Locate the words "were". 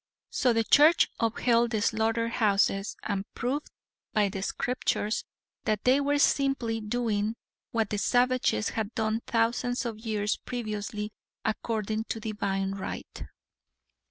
6.01-6.17